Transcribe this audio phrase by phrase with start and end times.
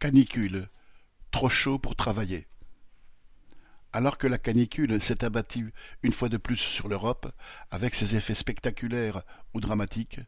[0.00, 0.68] Canicule,
[1.32, 2.46] trop chaud pour travailler.
[3.92, 5.74] Alors que la canicule s'est abattue
[6.04, 7.34] une fois de plus sur l'Europe,
[7.72, 9.24] avec ses effets spectaculaires
[9.54, 10.20] ou dramatiques,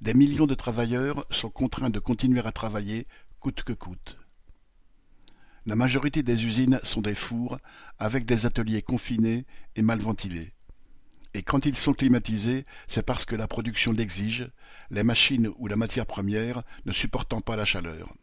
[0.00, 3.06] des millions de travailleurs sont contraints de continuer à travailler
[3.40, 4.16] coûte que coûte.
[5.66, 7.58] La majorité des usines sont des fours
[7.98, 9.44] avec des ateliers confinés
[9.76, 10.54] et mal ventilés.
[11.34, 14.50] Et quand ils sont climatisés, c'est parce que la production l'exige,
[14.90, 18.14] les machines ou la matière première ne supportant pas la chaleur.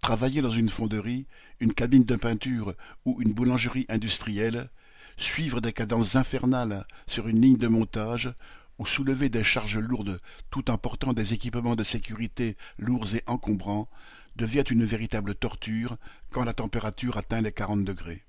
[0.00, 1.26] Travailler dans une fonderie,
[1.60, 4.70] une cabine de peinture ou une boulangerie industrielle,
[5.18, 8.32] suivre des cadences infernales sur une ligne de montage
[8.78, 10.18] ou soulever des charges lourdes
[10.50, 13.90] tout en portant des équipements de sécurité lourds et encombrants
[14.36, 15.98] devient une véritable torture
[16.30, 18.24] quand la température atteint les quarante degrés.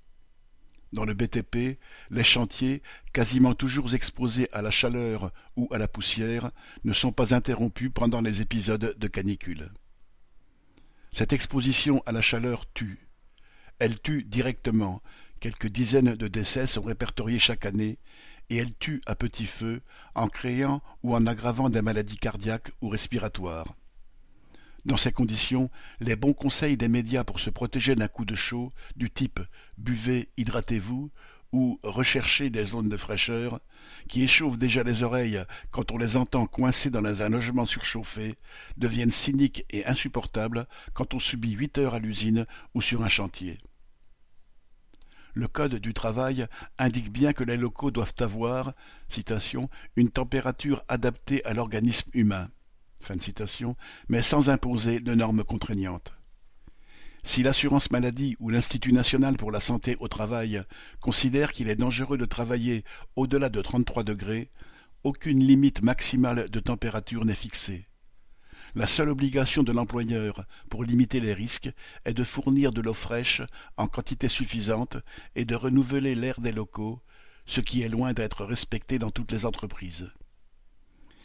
[0.92, 1.78] Dans le BTP,
[2.10, 2.82] les chantiers,
[3.14, 6.50] quasiment toujours exposés à la chaleur ou à la poussière,
[6.84, 9.70] ne sont pas interrompus pendant les épisodes de canicule.
[11.14, 13.06] Cette exposition à la chaleur tue.
[13.78, 15.02] Elle tue directement,
[15.40, 17.98] quelques dizaines de décès sont répertoriés chaque année,
[18.48, 19.82] et elle tue à petit feu
[20.14, 23.74] en créant ou en aggravant des maladies cardiaques ou respiratoires.
[24.86, 25.70] Dans ces conditions,
[26.00, 29.40] les bons conseils des médias pour se protéger d'un coup de chaud, du type
[29.76, 31.10] buvez, hydratez-vous,
[31.52, 33.60] ou recherchez des zones de fraîcheur,
[34.08, 38.36] qui échauffent déjà les oreilles quand on les entend coincés dans un logement surchauffé,
[38.76, 43.58] deviennent cyniques et insupportables quand on subit huit heures à l'usine ou sur un chantier.
[45.34, 46.46] Le Code du travail
[46.78, 48.74] indique bien que les locaux doivent avoir
[49.96, 52.50] une température adaptée à l'organisme humain,
[54.08, 56.14] mais sans imposer de normes contraignantes.
[57.24, 60.62] Si l'assurance maladie ou l'Institut national pour la santé au travail
[61.00, 64.50] considère qu'il est dangereux de travailler au-delà de 33 degrés,
[65.04, 67.86] aucune limite maximale de température n'est fixée.
[68.74, 71.70] La seule obligation de l'employeur pour limiter les risques
[72.04, 73.42] est de fournir de l'eau fraîche
[73.76, 74.96] en quantité suffisante
[75.36, 77.00] et de renouveler l'air des locaux,
[77.46, 80.10] ce qui est loin d'être respecté dans toutes les entreprises.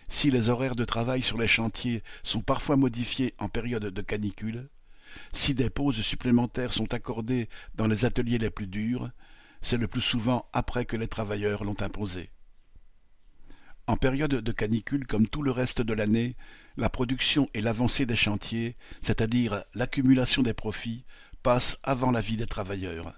[0.09, 4.69] Si les horaires de travail sur les chantiers sont parfois modifiés en période de canicule,
[5.33, 9.11] si des pauses supplémentaires sont accordées dans les ateliers les plus durs,
[9.61, 12.29] c'est le plus souvent après que les travailleurs l'ont imposé.
[13.87, 16.35] En période de canicule, comme tout le reste de l'année,
[16.75, 21.05] la production et l'avancée des chantiers, c'est-à-dire l'accumulation des profits,
[21.41, 23.13] passent avant la vie des travailleurs.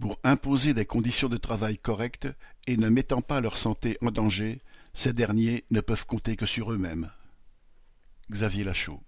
[0.00, 2.28] Pour imposer des conditions de travail correctes
[2.66, 4.62] et ne mettant pas leur santé en danger,
[4.94, 7.10] ces derniers ne peuvent compter que sur eux-mêmes.
[8.30, 9.02] Xavier Lachaud